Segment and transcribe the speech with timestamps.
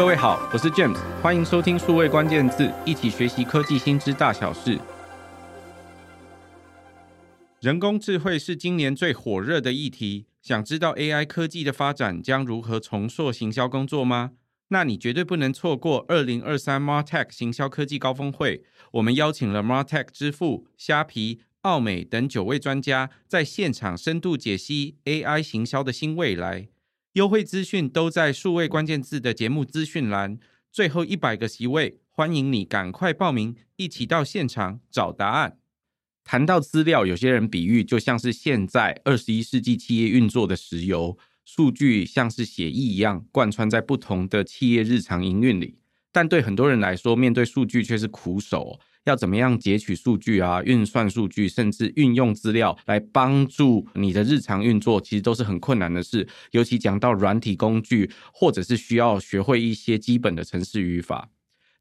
[0.00, 4.80] 各位好，我是 James，欢迎收听数位关键字，一起学习科技新知大小事。
[7.60, 14.30] 人工智慧是今年最火热的议题，想知道 AI 科技的发展将如何重塑行销工作吗？
[14.68, 18.64] 那你绝对不能错过二零二三 MarTech 行销科技高峰会。
[18.92, 26.68] 我们邀请了 MarTech 之父、虾皮、奥美等九位专家，在现场深度解析 AI 行销的新未来。
[27.14, 30.38] 优惠资讯都在数位关键字的节目资讯栏。
[30.70, 35.58] 最后一百个席位，欢迎你赶快报名，一起到现场找答案。
[36.22, 45.80] 谈到资料，有些人比喻就像是现在二十一世纪企业运作的石油，数据像是血液一样贯穿在不同的企业日常营运里。
[46.12, 48.78] 但对很多人来说，面对数据却是苦手。
[49.04, 56.28] 要怎么样截取数据啊，运算数据，甚至运用资料来帮助你的日常运作，其实都是很困难的事。
[56.50, 61.30] 尤其讲到软体工具，或者是需要学会一些基本的程式语法。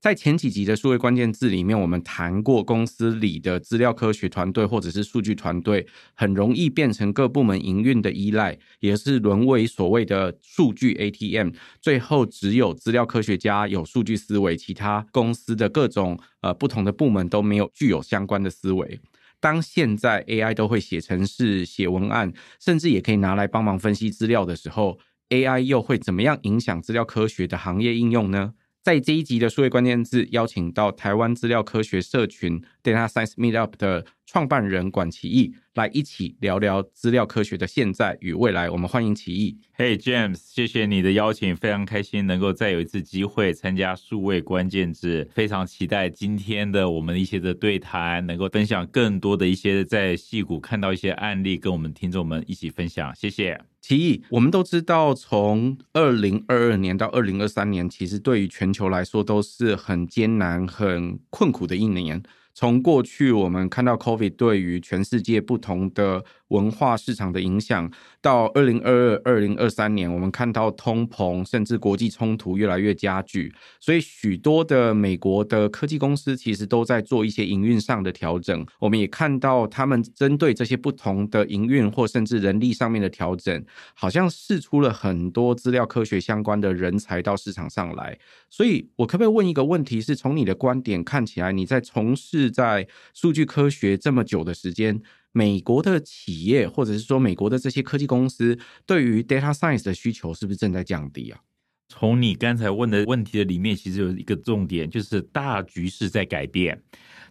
[0.01, 11.49] 在前几集的数位关键字里面，我们谈过公司里的资料科学团队或者是数据团队，很容易变成各部门营运的依赖，也是沦为所谓的数据 ATM。
[11.81, 19.01] 最后只有资料科学家有数据思维，其他公司的各种呃不同的部门都没有具有相关的思维。
[19.41, 28.53] 当现在 AI 都会写程式、写文案，甚至也可以拿来帮忙分析资料的时候，AI 又会怎么样影响资料科学的行业应用呢？
[28.81, 38.69] 在这一集的数位关键字，邀请到台湾资料科学社群 Data Science Meetup 的创办人管奇艺来一起聊聊资料科学的现在与未来。
[38.69, 39.57] 我们欢迎奇艺。
[39.75, 53.11] Hey James，谢谢你的邀请，非常开心能够再有一次机会参加数位关键字，非常期待今天的我们一些的对谈，能够分享更多的一些在戏谷看到一些案例，跟我们听众们一起分享。
[53.15, 53.59] 谢谢。
[53.81, 62.21] 奇艺，我们都知道，从二零二二年到二零二三年，其实对于全球来说都是很艰难、很困苦的一年。
[62.53, 67.89] 从过去我们看到 COVID 对于全世界不同的文化市场的影响，
[68.21, 78.65] 到二零二二、二零二三年，我们看到通膨甚至国际冲突越来越加剧，所以许多的美国的科技公司其实都在做一些营运上的调整。
[78.79, 83.63] 我们也看到他们针对这些不同的营运或甚至人力上面的调整，
[83.93, 88.17] 好像释出了很多资料科学相关的人才到市场上来。
[88.49, 89.99] 所以我可不可以问一个问题？
[90.01, 101.39] 是从你的观点看起来，你在从事在数据科学这么久的时间，美国的企业或者是说美国的这些科技公司对于 data science 的需求是不是正在降低啊？
[101.87, 106.79] 从你刚才问的问题的里面，其实有一个重点，就是大局势在改变。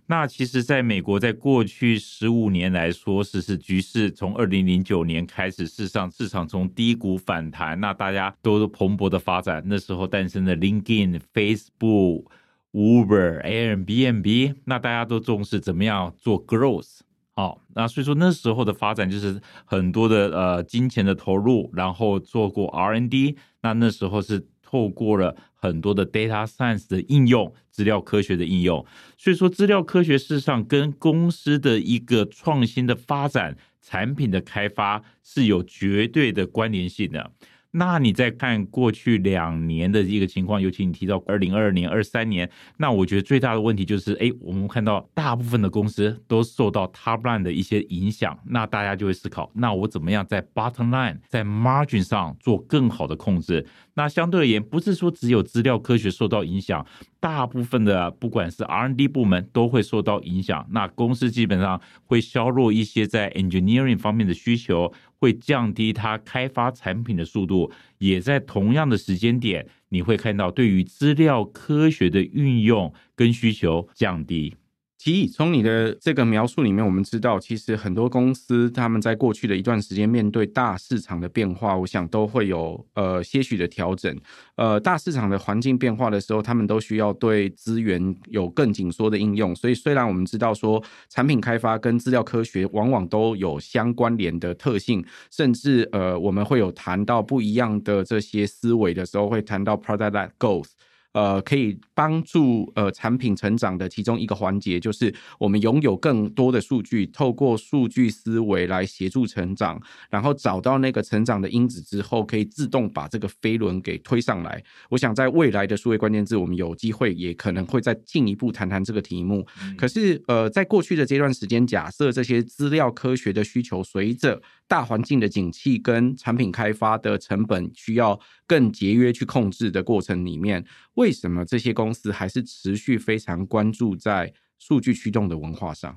[0.06, 9.62] 那其实，在美国，在过去十五年来说，是是局势从二零零九年开始，事实上市场从低谷反弹，那大家都蓬勃的发展。
[9.66, 12.24] 那时候诞生的 LinkedIn、Facebook、
[12.72, 17.00] Uber、Airbnb，那大家都重视怎么样做 growth。
[17.38, 28.84] 好，那所以说那时候的发展就是很多的呃金钱的投入，然后做过 R N D，那那时候是透过了很多的 data science 的应用，资料科学的应用，
[29.16, 37.30] 所以说资料科学事实上跟公司的一个创新的发展、产品的开发是有绝对的关联性的。
[37.72, 42.48] 那你再看过去两年的一个情况，尤其你提到二零二二年、二三年，
[42.78, 53.66] 那我觉得最大的问题就是，哎，我们看到大部分的公司都受到 top line 的一些影响，那大家就会思考，那我怎么样在 bottom line、在 margin 上做更好的控制？
[53.98, 56.86] 那相对而言，不是说只有资料科学受到影响，
[57.18, 64.92] 大部分的不管是 R&D 部门都会受到影响，那公司基本上会削弱一些在 engineering 方面的需求。
[65.20, 74.54] 会降低它开发产品的速度，也在同样的时间点，你会看到对于资料科学的运用跟需求降低。
[74.98, 84.12] 奇艺，从你的这个描述里面，我们知道，其实很多公司他们在过去的一段时间面对大市场的变化，我想都会有呃些许的调整。
[84.56, 89.54] 呃，大市场的环境变化的时候，他们都需要对资源有更紧缩的应用。
[89.54, 100.70] 所以，虽然我们知道说产品开发跟资料科学往往都有相关联的特性，甚至呃，我们会有谈到不一样的这些思维的时候，会谈到 product-led growth。
[101.18, 114.62] 呃，可以帮助呃产品成长的其中一个环节，就是我们拥有更多的数据，透过数据思维来协助成长，然后找到那个成长的因子之后，可以自动把这个飞轮给推上来。
[114.90, 119.44] 我想在未来的数位关键字，我们有机会也可能会再进一步谈谈这个题目。
[119.76, 135.96] 可是呃，在过去的这段时间，假设这些资料科学的需求随着大环境的景气跟产品开发的成本需要更节约去控制的过程里面，为为什么这些公司还是持续非常关注在数据驱动的文化上？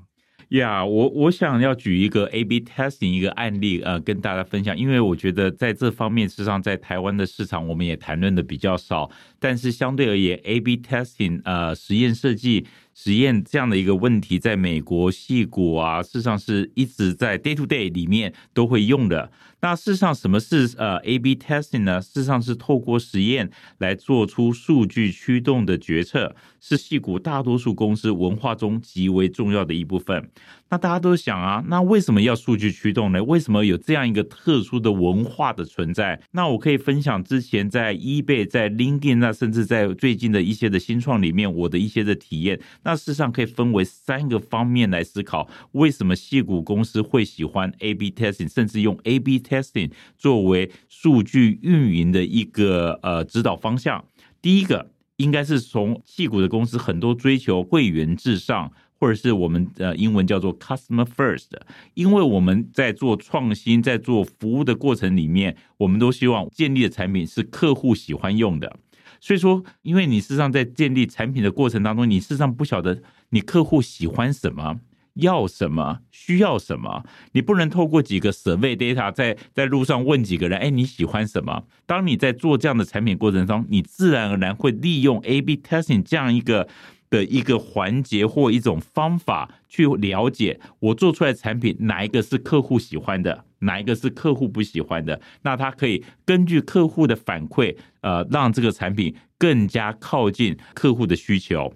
[0.51, 12.65] 呀我我想要举一个 A/B testing 一个案例，呃，跟大家分享，因为我觉得在这方面，事实上在台湾的市场，我们也谈论的比较少，但是相对而言，A/B testing 呃，实验设计。
[12.93, 19.31] 实验这样的一个问题，在美国矽谷啊，事实上是一直在 day to day 里面都会用的。
[19.63, 22.01] 那事实上，什么是呃 A/B testing 呢？
[22.01, 30.31] 事实上是透过实验来做出数据驱动的决策，是矽谷大多数公司文化中极为重要的一部分。
[30.71, 33.23] 那大家都想啊，那为什么要数据驱动呢？
[33.23, 36.19] 为什么有这样一个特殊的文化的存在？
[36.31, 42.59] 那我可以分享之前在 eBay、在 LinkedIn，那甚至在最近的一些的新创里面，我的一些的体验。
[42.83, 54.03] 那事实上可以分为三个方面来思考，为什么矽谷公司会喜欢 A/B testing，甚至用 A/B testing 作为数据运营的一个呃指导方向。
[54.41, 58.71] 第一个应该是从矽谷的公司很多追求会员至上。
[59.01, 61.47] 或者是我们呃英文叫做 customer first，
[61.95, 68.77] 因为我们在做创新、在做服务的过程里面，我们都希望建立的产品是客户喜欢用的。
[69.21, 74.81] 所以说，因为你事实上在建立产品的过程当中，你事实上不晓得你客户喜欢什么、
[75.13, 81.63] 要什么、需要什么，你不能透过几个 survey data 在在路上问几个人，哎，你喜欢什么？
[81.85, 86.67] 当你在做这样的产品过程中，你自然而然会利用 A/B testing 这样一个。
[87.11, 101.73] 的一个环节或一种方法去了解我做出来产品哪一个是客户喜欢的，哪一个是客户不喜欢的，那他可以根据客户的反馈，呃，让这个产品更加靠近客户的需求。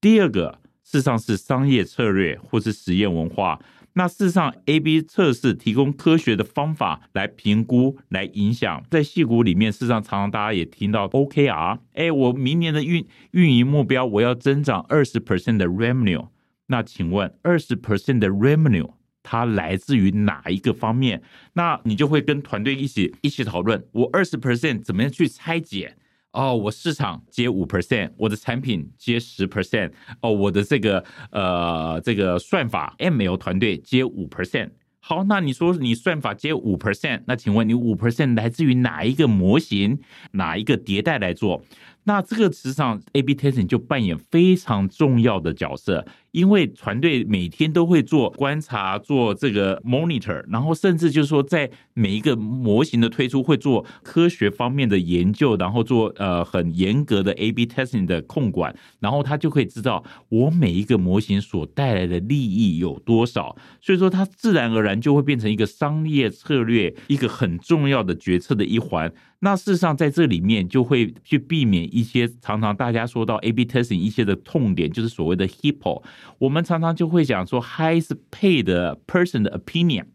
[0.00, 3.60] 第二个，事实上是商业策略或是实验文化。
[3.94, 8.84] 那事实上，A/B 测试提供科学的方法来评估、来影响。
[8.88, 11.80] 在矽谷里面，事实上常常大家也听到 OKR。
[11.94, 16.28] 哎，我明年的运运营目标，我要增长二十 percent 的 revenue。
[16.66, 18.92] 那请问，二十 percent 的 revenue
[19.22, 21.20] 它来自于哪一个方面？
[21.54, 25.96] 那你就会跟团队一起一起讨论，我二十 percent 怎么样去拆解？
[26.36, 29.90] 哦，我市场接五 percent，我的产品接十 percent，
[30.20, 34.68] 哦，我的这个呃这个算法 ML 团队接五 percent。
[35.00, 39.98] 好，那你说你算法接五 percent，那请问你五 percent 来自于哪一个模型，
[40.32, 41.62] 哪一个迭代来做？
[42.08, 69.12] 那这个实际上 A/B testing 就扮演非常重要的角色，因为团队每天都会做观察，做这个 monitor，然后甚至就是说在每一个模型的推出会做科学方面的研究，然后做呃很严格的 A/B testing 的控管，然后他就可以知道我每一个模型所带来的利益有多少，所以说它自然而然就会变成一个商业策略一个很重要的决策的一环。
[69.40, 76.02] 那事实上，在这里面就会去避免一些常常大家说到 A/B testing 一些的痛点，就是所谓的 HIPPO。
[76.38, 78.64] 我们常常就会讲说，High is paid
[79.06, 80.06] person 的 opinion。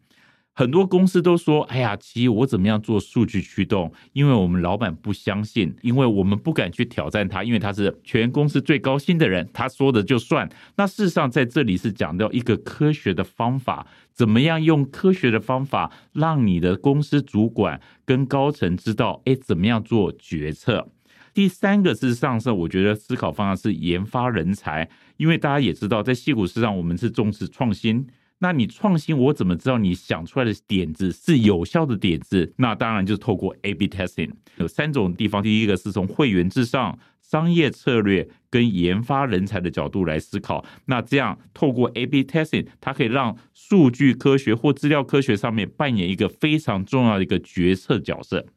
[0.62, 3.92] 很多公司都说：“哎呀，其实我怎么样做数据驱动？
[4.14, 10.48] 因为我们老板不相信，因为我们不敢去挑战他，因为他是全公司最高薪的人，他说的就算。”
[10.78, 20.88] 那事实上，在这里是讲到一个科学的方法，怎么样用科学的方法让你的公司主管跟高层知道，哎，怎么样做决策？
[21.34, 28.06] 第三个是上色，我觉得思考方向是研发人才，因为大家也知道，在矽谷市场，我们是重视创新。
[28.44, 32.52] 那你创新，我怎么知道你想出来的点子是有效的点子？
[32.58, 34.32] 那当然就是透过 A/B testing。
[34.58, 40.66] 有三种地方，第一个是从会员至上、商业策略跟研发人才的角度来思考。
[40.86, 48.48] 那这样透过 A/B testing，它可以让数据科学或资料科学上面扮演一个非常重要的一个决策角色。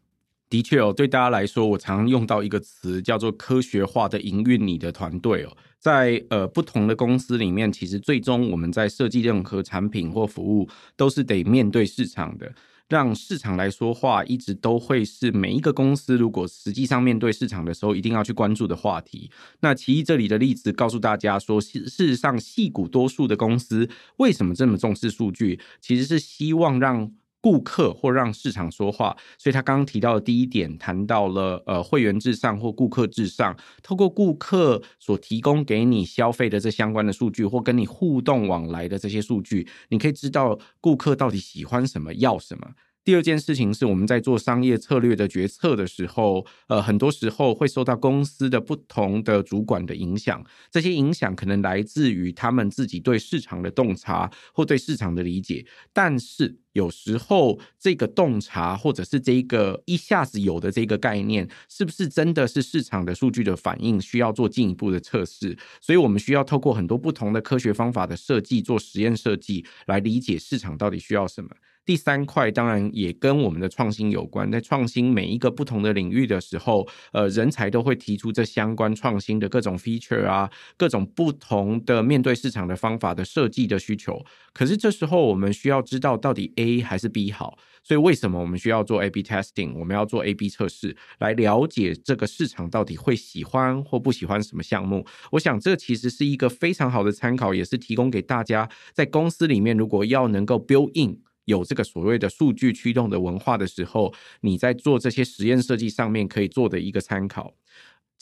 [0.55, 5.57] 的确哦，对大家来说，我常用到一个词叫做“科学化的营运你的团队”哦。
[5.81, 12.55] 在呃不同的公司里面，其实最终我们在设计任何产品或服务，都是得面对市场的，
[12.89, 19.29] 让市场来说话，一直都会是每一个公司如果实际上面对市场的时候，一定要去关注的话题。
[19.59, 27.11] 那其一这里的例子告诉大家说，事事实上，矽谷多数的公司为什么这么重视数据，其实是希望让。
[27.45, 42.67] 顾客或让市场说话，所以他刚刚提到的第一点，谈到了呃会员至上或顾客至上，透过顾客所提供给你消费的这相关的数据，或跟你互动往来的这些数据，你可以知道顾客到底喜欢什么，要什么。
[43.05, 50.43] 第二件事情是，我们在做商业策略的决策的时候，呃，很多时候会受到公司的不同的主管的影响。
[50.71, 55.67] 这些影响可能来自于他们自己对市场的洞察或对市场的理解。
[55.93, 65.55] 但是有时候，这个洞察或者是这个一下子有的这个概念，是不是真的是市场的数据的反应，需要做进一步的测试。
[65.83, 71.51] 所以我们需要透过很多不同的科学方法的设计，做实验设计，来理解市场到底需要什么。
[71.85, 84.25] 第三块当然也跟我们的创新有关，在创新每一个不同的领域的时候，呃，人才都会提出这相关创新的各种 feature 啊，各种不同的面对市场的方法的设计的需求。
[84.53, 89.75] 可是这时候我们需要知道到底 A 还是 B 好，所以为什么我们需要做 A/B testing？
[89.79, 95.05] 我们要做 A/B 测试，来了解这个市场到底会喜欢或不喜欢什么项目。
[95.33, 101.19] 我想这其实是一个非常好的参考，也是提供给大家在公司里面如果要能够 build in。
[101.45, 107.55] 有这个所谓的数据驱动的文化的时候，你在做这些实验设计上面可以做的一个参考。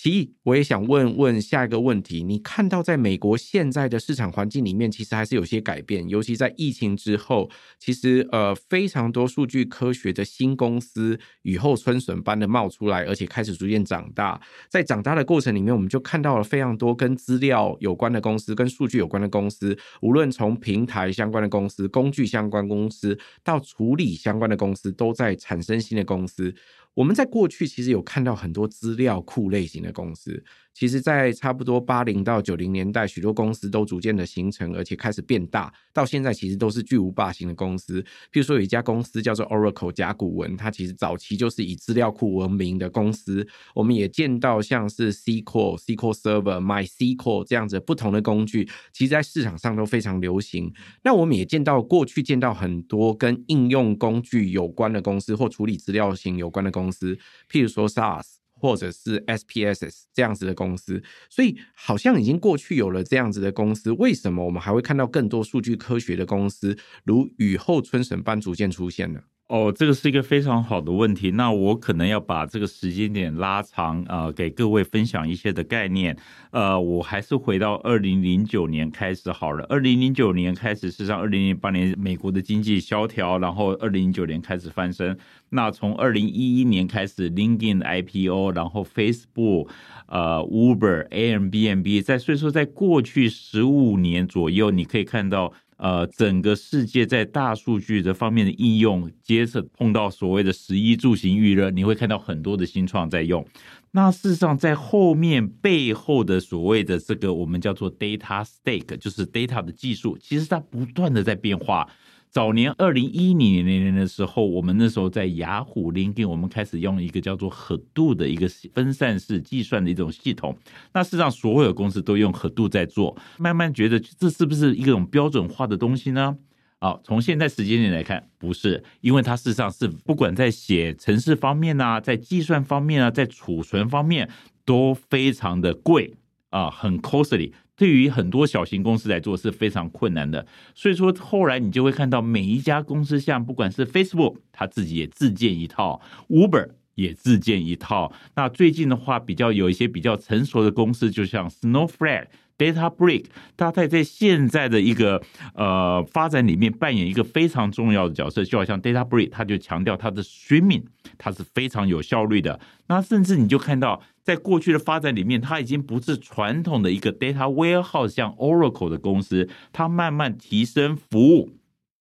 [0.03, 14.41] 其一，我也想问问下一个问题：你看到在美国现在的市场环境里面，其实还是有些改变，尤其在疫情之后，其实呃非常多数据科学的新公司雨后春笋般的冒出来，而且开始逐渐长大。
[14.69, 26.53] 在长大的过程里面，我们就看到了非常多跟资料有关的公司、跟数据有关的公司，无论从平台相关的公司、工具相关公司到处理相关的公司，都在产生新的公司。
[26.95, 30.45] 我们在过去其实有看到很多资料库类型的公司。
[30.75, 35.73] 其实，在差不多八零到九零年代，许多公司都逐渐的形成，而且开始变大。
[35.93, 38.01] 到现在，其实都是巨无霸型的公司。
[38.33, 43.47] 譬如说，有一家公司叫做 Oracle 甲骨文，它其实早期就是以资料库闻名的公司。
[43.75, 50.73] 我们也见到像是 SQL、SQL Server、MySQL 这样子不同的工具，其实在市场上都非常流行。
[51.05, 57.15] 那我们也见到过去见到很多跟应用工具有关的公司，或处理资料型有关的公司，
[57.51, 58.42] 譬如说 SaaS。
[58.63, 69.21] 或者是 SPSS 这样子的公司，所以好像已经过去有了这样子的公司，为什么我们还会看到更多数据科学的公司如雨后春笋般逐渐出现呢？
[69.53, 71.33] 哦，这个是一个非常好的问题。
[71.33, 76.17] 那我可能要把这个时间点拉长，呃，给各位分享一些的概念。
[76.53, 79.63] 呃，我还是回到二零零九年开始好了。
[79.69, 85.15] 二零零九年开始，事实上，二零零八年美国的经济萧条，然后二零零九年开始翻身。
[85.51, 89.69] 那从二零一一年开始，LinkedIn IPO，然后 Facebook，
[90.07, 95.53] 呃，Uber、Airbnb，在所以说，在过去十五年左右，你可以看到。
[95.83, 103.45] 呃，整个世界在大数据这方面的应用，接着碰到所谓的十一住行预热，你会看到很多的新创在用。
[103.91, 111.89] 那事实上，在后面背后的所谓的这个我们叫做 data stake，就是 data 的技术，其实它不断的在变化。
[112.33, 120.57] 早年二零一零年年的时候，我们那时候在雅虎领地我们开始用一个叫做 Hadoop 的一个分散式计算的一种系统。
[120.95, 126.39] 那事实上，所有公司都用 Hadoop 在做，慢慢觉得这是不是一种标准化的东西呢？
[126.79, 134.31] 啊，从现在时间点来看，不是，因为它事实上是不管在写程式方面啊，在计算方面啊，在储存方面
[134.65, 136.15] 都非常的贵
[136.49, 137.53] 啊，很 costly。
[137.77, 148.13] 对于很多小型公司来做是非常困难的，所以说后来你就会看到每一家公司，像不管是 Facebook，它自己也自建一套，Uber 也自建一套。
[148.37, 152.27] 那最近的话，比较有一些比较成熟的公司，就像 Snowflake。
[152.59, 153.25] DataBrick，
[153.57, 155.21] 它在在现在的一个
[155.55, 160.85] 呃发展里面扮演一个非常重要的角色，就好像 DataBrick，它就强调它的 streaming，
[161.19, 162.61] 它是非常有效率的。
[162.87, 171.51] 那甚至你就看到，在过去的发展里面，它已经不是传统的一个 data warehouse，像 Oracle 的公司，它慢慢提升服务，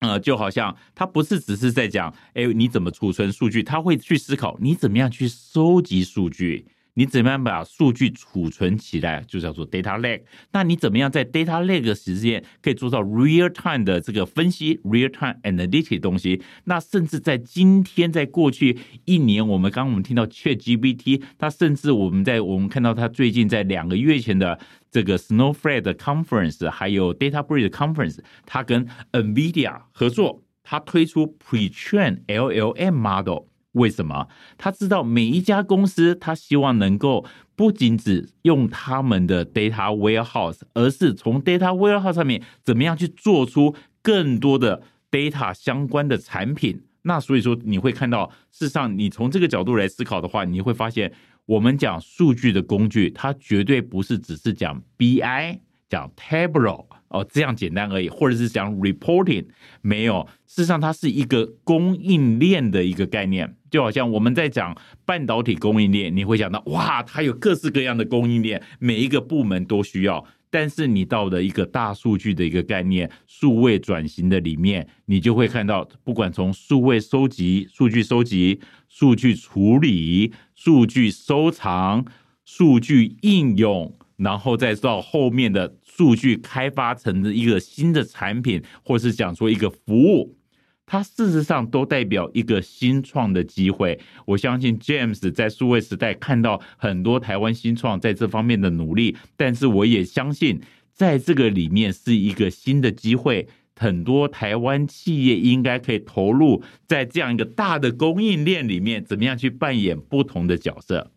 [0.02, 6.68] 呃，就好像它不是只是在讲，哎，你怎么储存数据，它会去思考你怎么样去收集数据。
[6.96, 10.24] 你怎么样把数据储存起来，就叫做 data lake。
[10.52, 16.42] 那你怎么样在 data lake 时间可以做到 real time 的这个分析，real time analytic 东西？
[16.66, 24.60] 那甚至在今天，在过去一年，我们刚刚我们听到 ChatGPT，它甚至我们在我们看到它最近在两个月前的
[24.92, 33.51] 这个 Snowflake 的 conference，还有 DataBridge conference，它跟 NVIDIA 合作，它推出 pre-train LLM model。
[33.74, 34.28] 为什么？
[34.58, 37.26] 他知道每一家公司，他希望能够
[37.56, 51.14] 不仅只用他们的 data warehouse，而是从 data warehouse 上面怎么样去做出更多的 data 相关的产品，那所以说你会看到，事实上你从这个角度来思考的话，你会发现，
[51.46, 59.46] 我们讲数据的工具，它绝对不是只是讲 BI、讲 Tableau 哦这样简单而已，或者是讲 reporting，
[59.82, 60.28] 没有。
[60.48, 64.76] 事实上，它是一个供应链的一个概念，就好像我们在讲
[65.06, 70.26] 半导体供应链，你会想到哇，它有各式各样的供应链，每一个部门都需要。
[70.54, 82.06] 但是你到了一个大数据的一个概念，数位转型的里面，你就会看到，不管从数位收集、数据收集、数据处理、数据收藏、
[82.44, 90.38] 数据应用，然后再到后面的数据开发成的一个新的产品，或是讲说一个服务。
[90.86, 93.98] 它事实上都代表一个新创的机会。
[94.26, 100.62] 我相信 James 在数位时代看到很多台湾新创在这方面的努力，但是我也相信
[100.94, 103.48] 在这个里面是一个新的机会，
[103.78, 111.10] 很多台湾企业应该可以投入在这样一个大的供应链里面，怎么样去扮演不同的角色。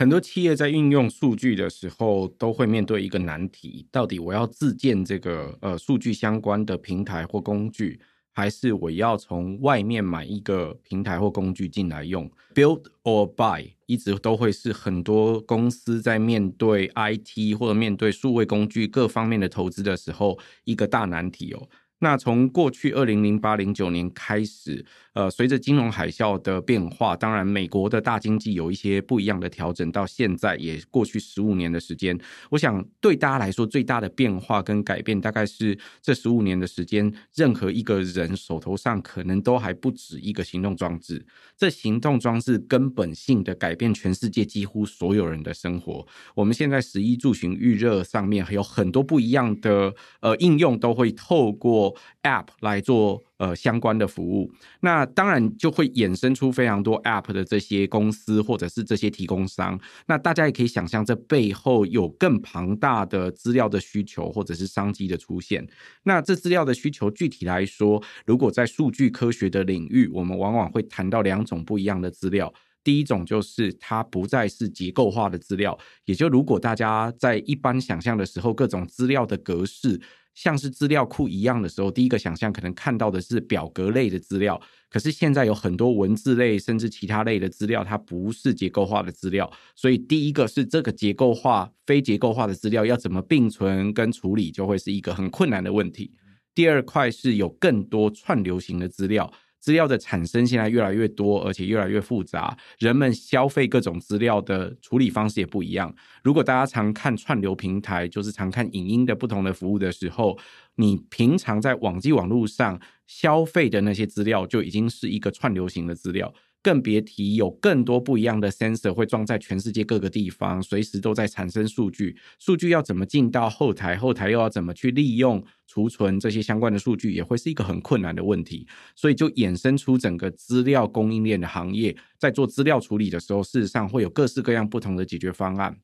[0.00, 8.00] 很多企业在运用数据的时候，都会面对一个难题：到底我要自建这个呃数据相关的平台或工具？
[8.32, 21.68] 还是我要从外面买一个平台或工具进来用，build or buy 一直都会是很多公司在面对 IT 或者面对数位工具各方面的投资的时候一个大难题哦。
[22.02, 32.16] 那从过去二零零八零九年开始，呃，随着金融海啸的变化，当然美国的大经济有一些不一样的调整，到现在也过去十五年的时间，
[32.50, 41.26] 我想对大家来说最大的变化跟改变，大概是这十五年的时间，任何一个人手头上可能都还不止一个行动装置，
[41.56, 46.06] 这行动装置根本性的改变全世界几乎所有人的生活。
[46.36, 59.80] 我们现在十一住行预热上面还有很多不一样的呃应用，都会透过 App 来做呃相关的服务，那当然就会衍生出非常多 App 的这些公司或者是这些提供商。
[60.06, 65.66] 那大家也可以想象，这背后有更庞大的资料的需求或者是商机的出现。
[66.02, 72.52] 那这资料的需求，具体来说，如果在数据科学的领域，我们往往会谈到两种不一样的资料。
[72.84, 79.98] 第一种就是它不再是结构化的资料，也就如果大家在一般想象的时候，各种资料的格式。
[80.34, 84.60] 像是资料库一样的时候，第一个想象可能看到的是表格类的资料。
[84.88, 89.50] 可是现在有很多文字类甚至其他类的资料，它不是结构化的资料。
[89.76, 96.12] 所以第一个是这个结构化、非结构化的资料要怎么并存跟处理，就会是一个很困难的问题。
[96.54, 99.32] 第二块是有更多串流型的资料。
[99.60, 102.56] 资料的产生现在越来越多，而且越来越复杂。
[102.78, 105.94] 人们消费各种资料的处理方式也不一样。
[106.24, 110.38] 如果大家常看串流平台，就是常看影音的不同的服务的时候，
[110.76, 116.32] 你平常在网际网络上消费的那些资料，就已经是一个串流型的资料。
[116.62, 122.16] 更别提有更多不一样的 sensor 会装在全世界各个地方，随时都在产生数据。
[122.38, 128.66] 数据要怎么进到后台，后台又要怎么去利用储存这些相关的数据，也会是一个很困难的问题。
[128.94, 135.78] 所以就衍生出整个资料供应链的行业，在做资料处理的时候，事实上会有各式各样不同的解决方案。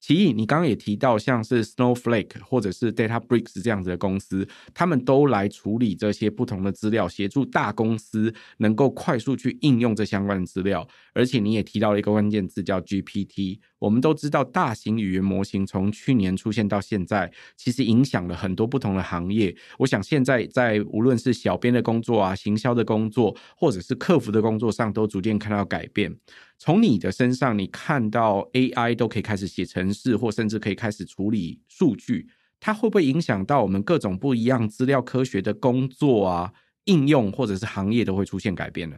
[0.00, 10.88] 其一，你刚刚也提到，像是 Snowflake 或者是 DataBricks 这样子的公司，他们都来处理这些不同的资料，协助大公司能够快速去应用这相关的资料。
[11.12, 13.60] 而且你也提到了一个关键字叫 GPT。
[13.80, 19.52] 我们都知道，大型语言模型从去年出现到现在，其实影响了很多不同的行业。
[19.78, 26.14] 我想现在在无论是小编的工作啊、行销的工作，或者是客服的工作上，都逐渐看到改变。
[26.58, 32.28] 从你的身上，你看到 AI 都可以开始写程式，或甚至可以开始处理数据，
[32.60, 36.52] 它会不会影响到我们各种不一样资料科学的工作啊、
[36.84, 38.96] 应用，或者是行业都会出现改变呢？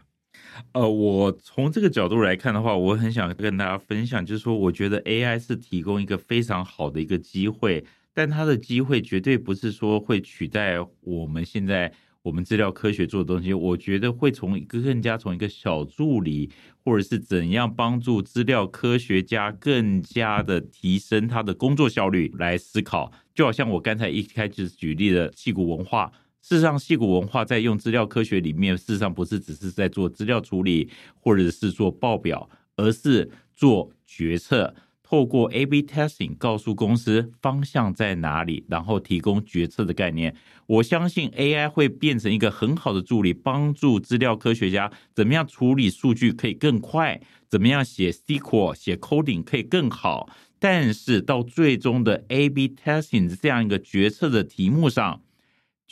[0.73, 7.85] 呃，我从这个角度来看的话，我很想跟大家分享，就是说，我觉得 AI 是提供一个非常好的一个机会，
[8.15, 13.53] 但它的机会绝对不是说会取代我们现在我们资料科学做的东西。
[13.53, 16.51] 我觉得会从一个更加从一个小助理，
[16.85, 23.11] 或者是怎样帮助资料科学家更加的提升他的工作效率来思考。
[23.35, 26.12] 就好像我刚才一开始举例的矽谷文化。
[26.43, 34.75] 事实上，矽谷文化在用资料科学里面，事实上不是只是在做资料处理，或者是做报表，而是做决策。
[35.03, 40.35] 透过 A/B testing 告诉公司方向在哪里，然后提供决策的概念。
[40.67, 50.31] 我相信 AI 会变成一个很好的助理，帮助资料科学家怎么样处理数据可以更快，怎么样写 SQL 写 coding 可以更好。
[50.59, 55.21] 但是到最终的 A/B testing 这样一个决策的题目上。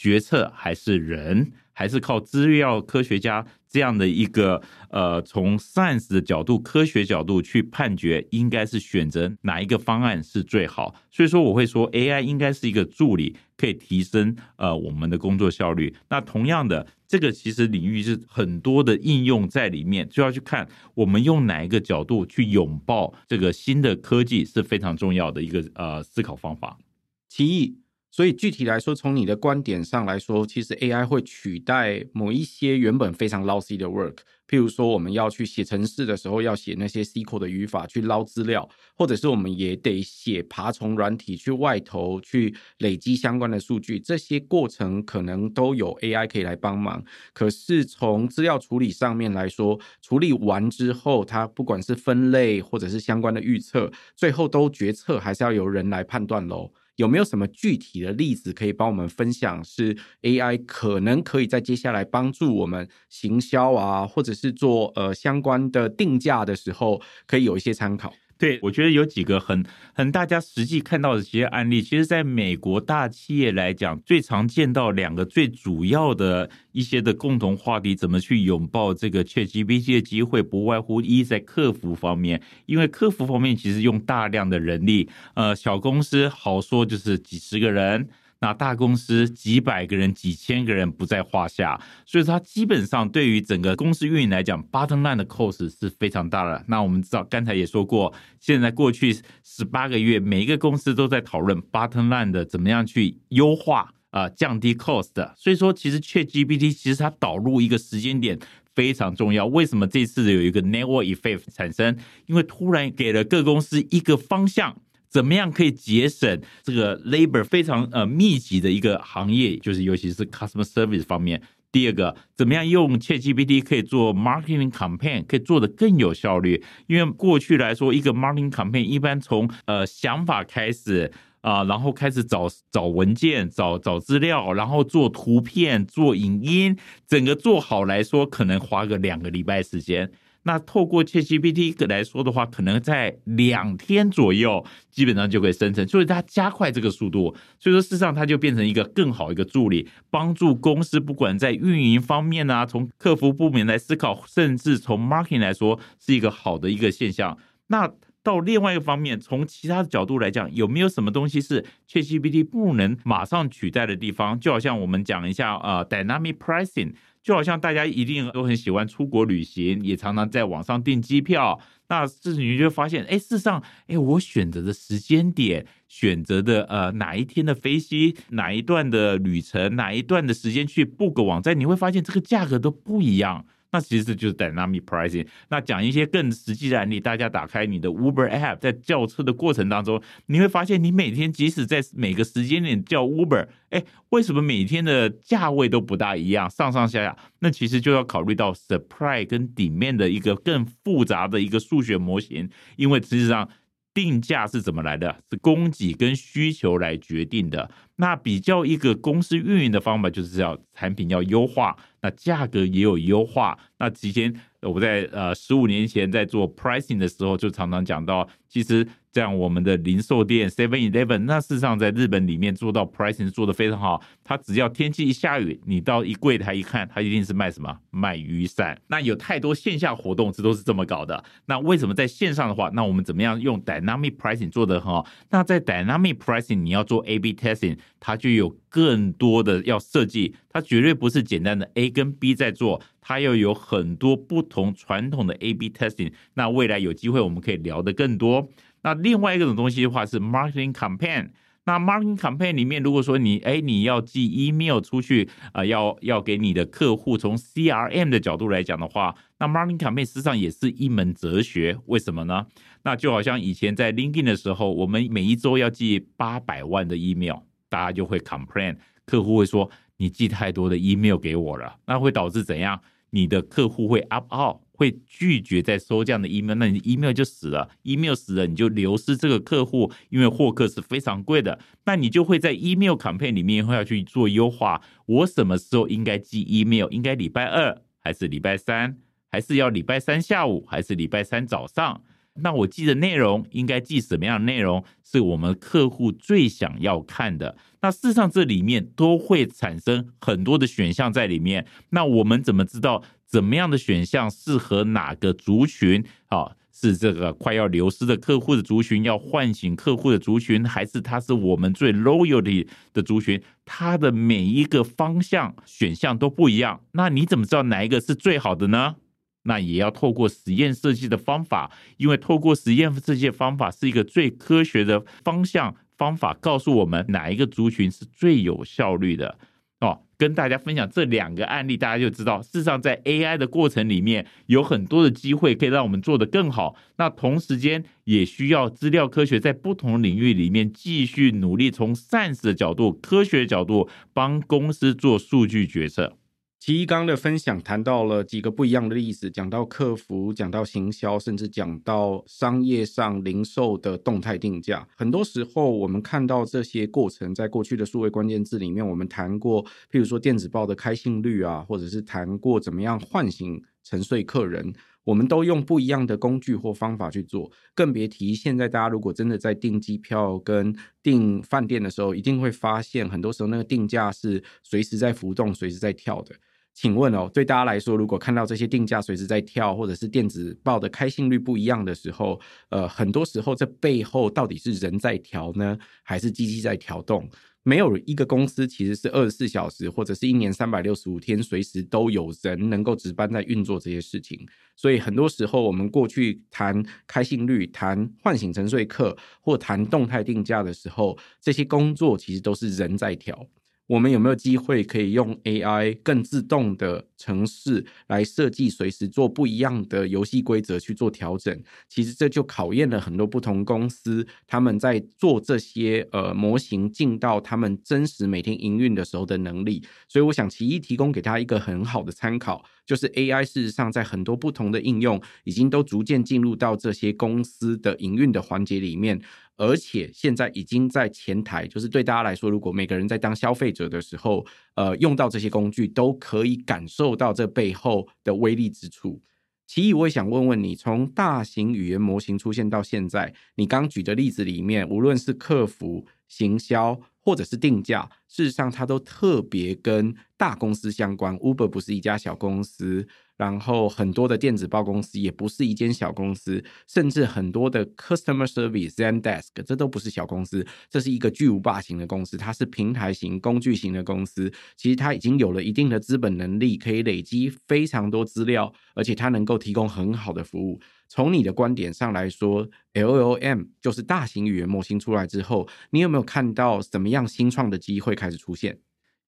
[0.00, 1.52] 决策还是人？
[1.72, 4.60] 还是靠资料科学家这样的一个
[4.90, 10.94] 呃，从 science 的角度、科学角度去判决，应该是选择哪一个方案是最好。
[11.10, 15.94] 所以说，我会说 AI 应该是一个助理，可以提升呃我们的工作效率。
[16.10, 26.78] 那同样的，这个其实领域是很多的应用在里面，就要去看我们用哪一个角度去拥抱这个新的科技是非常重要的一个呃思考方法。
[27.26, 27.78] 其一。
[28.10, 34.16] 所以具体来说，从你的观点上来说，其实 AI 会取代某一些原本非常 lousy 的 work，
[34.48, 47.04] 譬如说我们要去写程式的时候，要写那些 SQL 的语法去捞资料，或者是我们也得写爬虫软体去外头去累积相关的数据，这些过程可能都有 AI 可以来帮忙。
[47.32, 56.72] 可是从资料处理上面来说，处理完之后，它不管是分类或者是相关的预测，最后都决策还是要由人来判断喽。
[56.96, 59.62] 有没有什么具体的例子可以帮我们分享？
[59.64, 68.12] 是 AI 可能可以在接下来帮助我们行销啊，或者是做呃相关的定价的时候，可以有一些参考。
[68.40, 88.08] 对，我觉得有几个很很大家实际看到的这些案例，其实在美国大企业来讲，最常见到两个最主要的一些的共同话题，怎么去拥抱这个 ChatGPT 的机会，不外乎一在客服方面，因为客服方面其实用大量的人力，呃，小公司好说就是几十个人。
[88.40, 96.64] 那大公司几百个人、几千个人不在话下，所以它基本上对于整个公司运营来讲，bottom line 的 cost 是非常大的。
[96.66, 105.12] 那我们知道，刚才也说过，现在过去十八个月，每一个公司都在讨论 bottom line 的怎么样去优化啊、降低 cost。
[105.36, 108.38] 所以说，其实 ChatGPT 其实它导入一个时间点
[108.74, 109.44] 非常重要。
[109.44, 111.94] 为什么这次有一个 network effect 产生？
[112.24, 114.74] 因为突然给了各公司一个方向。
[115.10, 121.42] 怎么样可以节省这个 labor 非常呃密集的一个行业，就是尤其是 customer service 方面。
[121.72, 126.62] 第二个，怎么样用 ChatGPT 可以做 marketing campaign，可以做得更有效率？
[126.88, 131.10] 因为过去来说，一个 marketing campaign 一般从呃想法开始
[131.42, 140.10] 啊、然后开始找找文件、找找资料，然后做图片、做影音，整个做好来说，可能花个两个礼拜时间。
[140.44, 147.34] 那透过 ChatGPT 来说的话，可能在两天左右，基本上就可以生成，所以它加快这个速度。
[147.58, 157.36] 所以说，事实上它就变成一个更好一个助理，帮助公司不管在运营方面啊，从客服部门来思考，甚至从 marketing 来说，是一个好的一个现象。
[157.66, 164.38] 那到另外一个方面，从其他的角度来讲，有没有什么东西是 ChatGPT 不能马上取代的地方？
[164.38, 166.94] 就好像我们讲一下，呃，Dynamic Pricing。
[167.22, 171.60] 就好像大家一定都很喜欢出国旅行，也常常在网上订机票。
[171.90, 183.44] 那这时你就会发现，哎，事实上，哎，我选择的时间点，选择的呃哪一天的飞机，哪一段的旅程，哪一段的时间去 book 网站，你会发现这个价格都不一样。
[183.72, 185.26] 那其实就是 dynamic pricing。
[185.48, 197.16] 那讲一些更实际的案例，大家打开你的 Uber app，在叫车的过程当中，你会发现，你每天即使在每个时间点叫 Uber，哎，为什么每天的价位都不大一样，上上下下？
[197.38, 203.48] 那其实就要考虑到 supply 跟 demand 的一个更复杂的一个数学模型，因为实际上。
[203.92, 205.16] 定价是怎么来的？
[205.28, 207.68] 是供给跟需求来决定的。
[208.00, 213.56] 那比较一个公司运营的方法，就是要产品要优化，那价格也有优化。
[213.78, 218.86] 那之前我在呃十五年前在做 pricing 的时候，就常常讲到，其实。
[219.12, 224.00] 这样，我们的零售店 Seven Eleven，那事实上在日本里面做到 pricing 做得非常好。
[224.22, 227.76] 它只要天气一下雨，你到一柜台一看，它一定是卖什么？
[227.90, 228.80] 卖雨伞。
[228.86, 231.24] 那有太多线下活动，这都是这么搞的。
[231.46, 235.04] 那为什么在线上的话，那我们怎么样用 dynamic pricing 做得很好？
[235.30, 240.34] 那在 dynamic pricing 你要做 A/B testing，它就有更多的要设计。
[240.48, 246.12] 它绝对不是简单的 A 跟 B 在做，它要有很多不同传统的 A/B testing。
[246.34, 248.48] 那未来有机会我们可以聊得更多。
[248.82, 251.30] 那另外一种东西的话是 marketing campaign。
[251.64, 261.76] 那 marketing campaign 里面，如果说你哎你要寄 email 出去啊、要要给你的客户，从 CRM 的角度来讲的话，那 marketing campaign 实际上也是一门哲学。
[261.86, 262.46] 为什么呢？
[262.82, 272.78] 那就好像以前在 LinkedIn 的时候，我们每一周要寄八百万的 email，大家就会 complain，客户会说你寄太多的 email 给我了，那会导致怎样？
[273.08, 274.58] 你的客户会 up out。
[274.80, 284.80] 会拒绝再收这样的 email，那你 email 就死了，email 死了，你就流失这个客户，因为获客是非常贵的，那你就会在 email campaign 里面会要去做优化。
[285.04, 286.88] 我什么时候应该寄 email？
[286.88, 288.96] 应该礼拜二还是礼拜三？
[289.28, 292.02] 还是要礼拜三下午还是礼拜三早上？
[292.34, 297.56] 那我记的内容应该记什么样的内容，是我们客户最想要看的。
[297.82, 301.66] 那事实上，这里面都会产生很多的选项在里面。
[301.90, 306.04] 那我们怎么知道怎么样的选项适合哪个族群？
[306.28, 313.42] 啊，是这个快要流失的客户的族群，要唤醒客户的族群，还是它是我们最 loyalty 的族群？
[313.64, 316.80] 它的每一个方向选项都不一样。
[316.92, 318.96] 那你怎么知道哪一个是最好的呢？
[319.44, 329.38] 那也要透过实验设计的方法，因为透过实验设计的方法是一个最科学的方向方法，告诉我们哪一个族群是最有效率的
[329.80, 330.02] 哦。
[330.18, 336.76] 跟大家分享这两个案例，大家就知道，事实上在 AI 的过程里面有很多的机会可以让我们做得更好。
[336.98, 346.18] 那同时间也需要资料科学在不同领域里面继续努力，从 science 的角度、科学的角度帮公司做数据决策。
[346.60, 354.86] 其一刚的分享谈到了几个不一样的例子，讲到客服，讲到行销，甚至讲到商业上零售的动态定价。
[354.94, 364.70] 很多时候，我们看到这些过程，在过去的数位关键字里面，我们谈过，譬如说电子报的开信率啊，或者是谈过怎么样唤醒沉睡客人，
[365.02, 367.50] 我们都用不一样的工具或方法去做。
[367.74, 376.34] 更别提现在大家如果真的在订机票跟订饭店的时候，一定会发现，很多时候那个定价是随时在浮动、随时在跳的。
[376.80, 382.40] 请问哦，对大家来说，如果看到这些定价随时在跳，或者是电子报的开信率不一样的时候，
[382.70, 387.28] 呃，很多时候这背后到底是人在调呢，还是机器在调动？
[387.64, 394.40] 没有一个公司其实是二十四小时或者是一年三百六十五天随时都有人能够值班在运作这些事情。
[394.74, 403.46] 所以很多时候，我们过去谈开信率、谈唤醒沉睡客或谈动态定价的时候，这些工作其实都是人在调。
[403.90, 411.62] 我们有没有机会可以用 AI 更自动的城市来设计，随时做不一样的游戏规则去做调整？
[411.86, 419.84] 其实这就考验了很多不同公司他们在做这些呃模型进到他们真实每天营运的时候的能力。
[420.08, 429.20] 所以我想奇一提供给他一个很好的参考，就是 AI 事实上在很多不同的应用已经都逐渐进入到这些公司的营运的环节里面。
[429.56, 434.42] 而且现在已经在前台，就是对大家来说，如果每个人在当消费者的时候，
[434.74, 439.20] 呃，用到这些工具，都可以感受到这背后的威力之处。
[439.66, 447.00] 其一，我也想问问你，从大型语言模型出现到现在，你刚举的例子里面，无论是客服、行销，
[447.30, 451.38] 或者是定价，事实上它都特别跟大公司相关。
[451.38, 453.06] Uber 不是一家小公司。
[453.36, 464.52] 然后很多的电子报公司也不是一间小公司，甚至很多的 customer service Zendesk 这都不是小公司，这是一个巨无霸型的公司，它是平台型、工具型的公司。
[464.76, 470.78] 其实它已经有了一定的资本能力，可以累积非常多资料，而且它能够提供很好的服务。
[471.12, 478.78] 从你的观点上来说，LLM 就是大型语言模型出来之后，你有没有看到什么样新创的机会开始出现？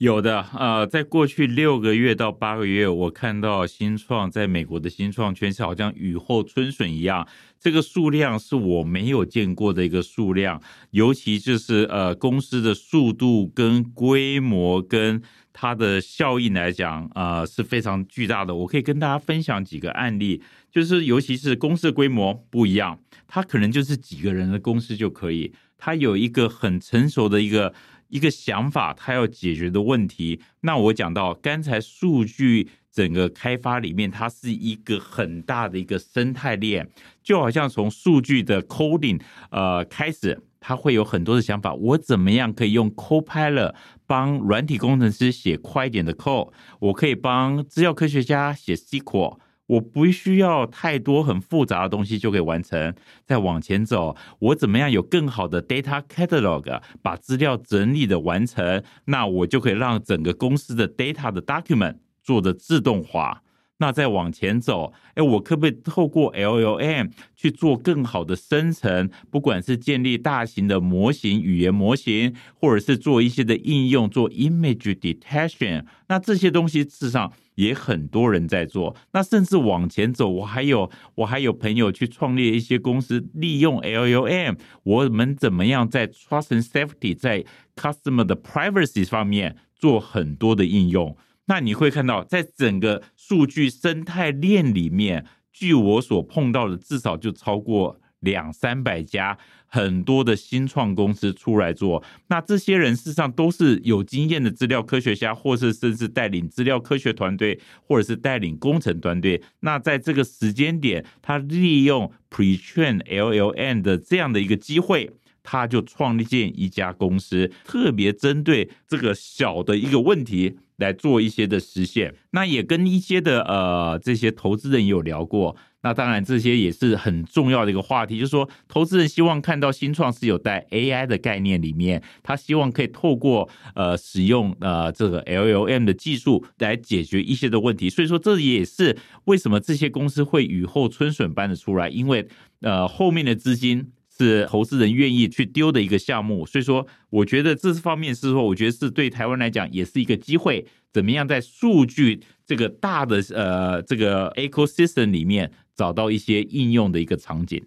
[0.02, 7.24] 有的，呃，在过去六个月到八个月，我看到新创在美国的新创圈是好像雨后春笋一样，
[7.60, 10.60] 这个数量是我没有见过的一个数量，
[10.90, 18.52] 尤其就是呃公司的速度跟规模跟它的效应来讲，呃是非常巨大的。
[18.52, 27.72] 我可以跟大家分享几个案例，就是尤其是公司的规模不一样，它可能就是几个人的公司就可以，它有一个很成熟的一个。
[28.12, 30.38] 一个想法，他要解决的问题。
[30.60, 36.86] 那我讲到刚才数据整个开发里面，它是一个很大的一个生态链，
[37.22, 39.18] 就好像从数据的 coding
[39.50, 41.72] 呃开始，他会有很多的想法。
[41.72, 43.74] 我怎么样可以用 Copilot
[44.06, 46.52] 帮软体工程师写快一点的 code？
[46.80, 49.38] 我可以帮资料科学家写 SQL。
[49.66, 52.94] 我不需要太多很复杂的东西就可以完成。
[53.24, 63.42] 再往前走，我怎么样有更好的 data catalog，把资料整理的完成，那我就可以让整个公司的 data 的 document 做的自动化。
[63.82, 69.10] 那再往前走，哎，我可不可以透过 LLM 去做更好的生成？
[69.28, 78.94] 不管是建立大型的模型、语言模型，或者是做一些的应用，做 image detection，那这些东西事实上也很多人在做。
[79.12, 91.16] 那甚至往前走，我还有我还有朋友去创立一些公司，利用 LLM，我们怎么样在 trust and safety，在 customer 的 privacy 方面做很多的应用。
[91.46, 102.02] 那你会看到，在整个数据生态链里面，据我所碰到的，至少就超过两三百家很多的新创公司出来做。
[102.28, 109.42] 那这些人事实上都是有经验的资料科学家，或是甚至带领资料科学团队，或者是带领工程团队。
[109.60, 115.10] 那在这个时间点，他利用 Pre-train LLM 的这样的一个机会。
[115.44, 122.14] 他就创立建一家公司，特别针对这个小的一个问题来做一些的实现。
[122.32, 125.56] 那也跟一些的呃这些投资人也有聊过。
[125.84, 137.90] 那当然这些也是很重要的一个话题，就是说投资人希望看到新创是有带 AI 的概念里面，他希望可以透过呃使用呃这个 LLM 的技术来解决一些的问题。
[137.90, 142.28] 所以说这也是为什么这些公司会雨后春笋般的出来，因为
[142.60, 143.90] 呃后面的资金。
[144.18, 157.62] 是投资人愿意去丢的一个项目，所以说我觉得这方面是说，我觉得是对台湾来讲也是一个机会，怎么样在数据这个大的呃这个 ecosystem 里面找到一些应用的一个场景。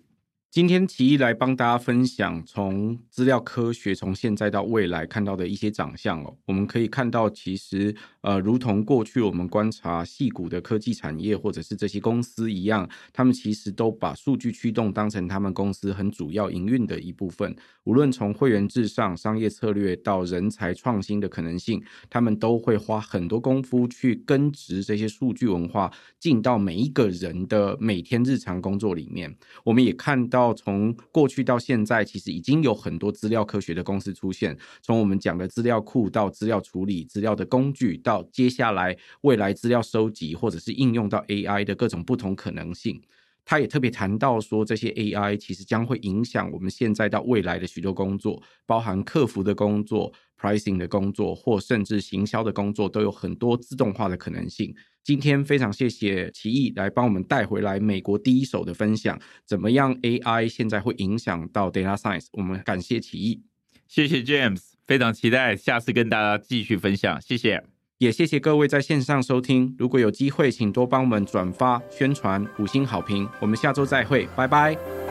[0.55, 17.53] 今天奇艺来帮大家分享从资料科学从现在到未来看到的一些长相哦，我们可以看到，其实呃，如同过去我们观察矽谷的科技产业或者是这些公司一样，他们其实都把数据驱动当成他们公司很主要营运的一部分。
[17.83, 29.35] 无论从会员制上、商业策略到人才创新的可能性，他们都会花很多功夫去根植这些数据文化进到每一个人的每天日常工作里面。
[29.65, 30.55] 我们也看到到。
[30.65, 34.57] 从过去到现在，其实已经有很多资料科学的公司出现。
[34.81, 43.01] 从我们讲的资料库到资料处理、资料的工具，到接下来未来资料收集或者是应用到 AI 的各种不同可能性。
[43.45, 54.75] 他也特别谈到说，这些 AI 其实将会影响我们现在到未来的许多工作，包含客服的工作、pricing 的工作，或甚至行销的工作，都有很多自动化的可能性。
[55.03, 62.25] 今天非常谢谢奇艺来帮我们带回来美国第一手的分享，怎么样 AI 现在会影响到 Data Science？
[62.31, 63.43] 我们感谢奇艺，
[63.87, 67.63] 谢谢 James，非常期待下次跟大家继续分享，谢谢，
[67.97, 69.73] 也谢谢各位在线上收听。
[69.77, 73.27] 如果有机会，请多帮我们转发宣传，五星好评。
[73.39, 75.04] 我们下周再会，拜拜。